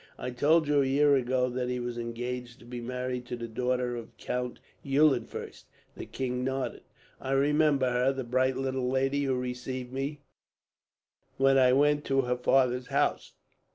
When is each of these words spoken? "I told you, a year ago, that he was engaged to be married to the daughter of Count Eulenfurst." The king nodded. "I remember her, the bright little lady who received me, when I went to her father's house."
"I 0.17 0.31
told 0.31 0.67
you, 0.67 0.81
a 0.81 0.85
year 0.87 1.15
ago, 1.15 1.47
that 1.47 1.69
he 1.69 1.79
was 1.79 1.95
engaged 1.99 2.57
to 2.57 2.65
be 2.65 2.81
married 2.81 3.27
to 3.27 3.35
the 3.35 3.47
daughter 3.47 3.95
of 3.95 4.17
Count 4.17 4.59
Eulenfurst." 4.83 5.65
The 5.95 6.07
king 6.07 6.43
nodded. 6.43 6.81
"I 7.19 7.33
remember 7.33 7.91
her, 7.91 8.11
the 8.11 8.23
bright 8.23 8.57
little 8.57 8.89
lady 8.89 9.25
who 9.25 9.35
received 9.35 9.93
me, 9.93 10.21
when 11.37 11.59
I 11.59 11.73
went 11.73 12.03
to 12.05 12.21
her 12.21 12.35
father's 12.35 12.87
house." 12.87 13.33